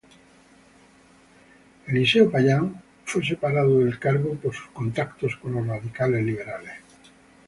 [1.85, 6.73] Eliseo Payán fue separado del cargo por sus contactos con los radicales liberales.